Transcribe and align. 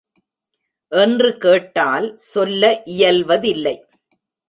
என்று 0.91 1.37
கேட்டால் 1.37 2.17
சொல்ல 2.17 2.81
இயல்வதில்லை. 2.85 3.75